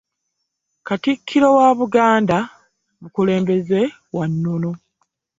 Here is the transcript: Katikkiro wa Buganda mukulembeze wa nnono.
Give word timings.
Katikkiro 0.87 1.49
wa 1.57 1.67
Buganda 1.79 2.37
mukulembeze 3.01 3.79
wa 4.15 4.25
nnono. 4.31 4.71